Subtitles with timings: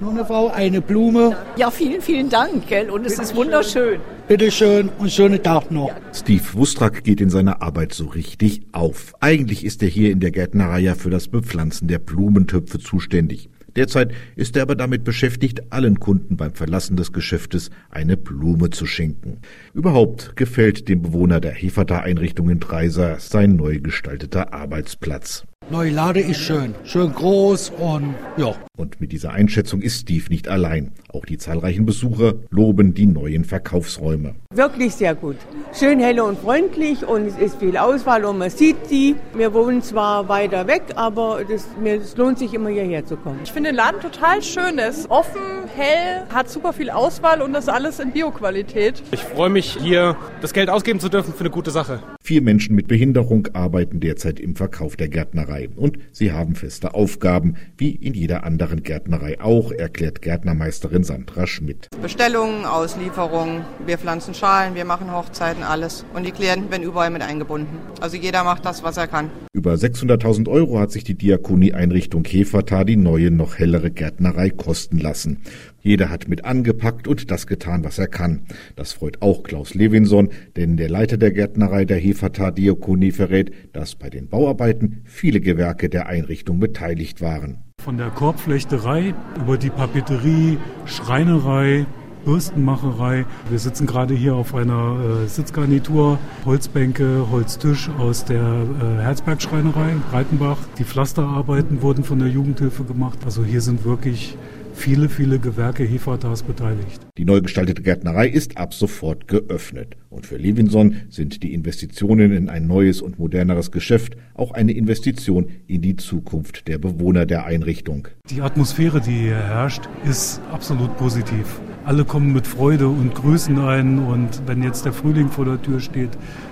[0.00, 1.36] Nur eine Frau, eine Blume.
[1.56, 2.90] Ja, vielen, vielen Dank, gell?
[2.90, 4.00] Und es ist wunderschön.
[4.26, 5.92] Bitte schön und schönen Tag noch.
[6.12, 9.12] Steve Wustrak geht in seiner Arbeit so richtig auf.
[9.20, 13.50] Eigentlich ist er hier in der Gärtnerei ja für das Bepflanzen der Blumentöpfe zuständig.
[13.76, 18.86] Derzeit ist er aber damit beschäftigt, allen Kunden beim Verlassen des Geschäftes eine Blume zu
[18.86, 19.38] schenken.
[19.72, 25.44] Überhaupt gefällt dem Bewohner der Heferta-Einrichtung in Dreiser sein neu gestalteter Arbeitsplatz.
[25.70, 28.54] Neue Lade ist schön, schön groß und ja.
[28.76, 30.92] Und mit dieser Einschätzung ist Steve nicht allein.
[31.10, 34.34] Auch die zahlreichen Besucher loben die neuen Verkaufsräume.
[34.52, 35.36] Wirklich sehr gut.
[35.72, 39.16] Schön hell und freundlich und es ist viel Auswahl und man sieht sie.
[39.32, 43.40] Wir wohnen zwar weiter weg, aber das, mir, es lohnt sich immer hierher zu kommen.
[43.42, 44.78] Ich finde den Laden total schön.
[44.78, 45.40] Er ist offen,
[45.74, 49.02] hell, hat super viel Auswahl und das alles in Bioqualität.
[49.12, 52.00] Ich freue mich, hier das Geld ausgeben zu dürfen für eine gute Sache.
[52.26, 57.56] Vier Menschen mit Behinderung arbeiten derzeit im Verkauf der Gärtnerei und sie haben feste Aufgaben,
[57.76, 61.88] wie in jeder anderen Gärtnerei auch, erklärt Gärtnermeisterin Sandra Schmidt.
[62.00, 66.06] Bestellungen, Auslieferungen, wir pflanzen Schalen, wir machen Hochzeiten, alles.
[66.14, 67.76] Und die Klienten werden überall mit eingebunden.
[68.00, 69.28] Also jeder macht das, was er kann.
[69.52, 75.42] Über 600.000 Euro hat sich die Diakonie-Einrichtung Käfertar die neue, noch hellere Gärtnerei kosten lassen.
[75.86, 78.46] Jeder hat mit angepackt und das getan, was er kann.
[78.74, 83.94] Das freut auch Klaus Levinson, denn der Leiter der Gärtnerei der Hefertar Diakonie verrät, dass
[83.94, 87.58] bei den Bauarbeiten viele Gewerke der Einrichtung beteiligt waren.
[87.82, 91.84] Von der Korbflechterei über die Papeterie, Schreinerei,
[92.24, 93.26] Bürstenmacherei.
[93.50, 100.56] Wir sitzen gerade hier auf einer äh, Sitzgarnitur, Holzbänke, Holztisch aus der äh, Herzbergschreinerei, Breitenbach.
[100.78, 103.18] Die Pflasterarbeiten wurden von der Jugendhilfe gemacht.
[103.26, 104.38] Also hier sind wirklich
[104.74, 107.00] viele, viele Gewerke Hefertas beteiligt.
[107.16, 109.96] Die neu gestaltete Gärtnerei ist ab sofort geöffnet.
[110.10, 115.46] Und für Levinson sind die Investitionen in ein neues und moderneres Geschäft auch eine Investition
[115.66, 118.08] in die Zukunft der Bewohner der Einrichtung.
[118.30, 121.60] Die Atmosphäre, die hier herrscht, ist absolut positiv.
[121.84, 123.98] Alle kommen mit Freude und grüßen einen.
[123.98, 126.10] Und wenn jetzt der Frühling vor der Tür steht,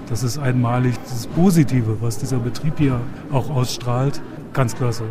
[0.09, 0.95] das ist einmalig.
[1.05, 3.01] Das Positive, was dieser Betrieb hier
[3.31, 4.21] auch ausstrahlt,
[4.53, 5.05] ganz klasse.